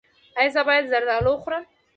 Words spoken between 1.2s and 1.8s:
وخورم؟